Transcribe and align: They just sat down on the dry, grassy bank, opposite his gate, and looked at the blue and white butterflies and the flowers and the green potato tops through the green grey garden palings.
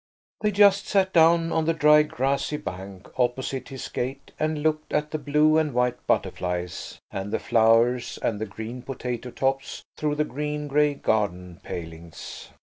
They 0.39 0.49
just 0.49 0.87
sat 0.87 1.13
down 1.13 1.51
on 1.51 1.65
the 1.65 1.75
dry, 1.75 2.01
grassy 2.01 2.57
bank, 2.57 3.07
opposite 3.19 3.69
his 3.69 3.87
gate, 3.87 4.31
and 4.39 4.63
looked 4.63 4.93
at 4.93 5.11
the 5.11 5.19
blue 5.19 5.59
and 5.59 5.75
white 5.75 6.07
butterflies 6.07 6.97
and 7.11 7.31
the 7.31 7.37
flowers 7.37 8.17
and 8.23 8.41
the 8.41 8.47
green 8.47 8.81
potato 8.81 9.29
tops 9.29 9.83
through 9.95 10.15
the 10.15 10.25
green 10.25 10.67
grey 10.67 10.95
garden 10.95 11.59
palings. 11.61 12.49